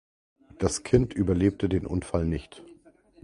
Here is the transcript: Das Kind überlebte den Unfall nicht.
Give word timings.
Das 0.57 0.81
Kind 0.81 1.13
überlebte 1.13 1.69
den 1.69 1.85
Unfall 1.85 2.25
nicht. 2.25 2.63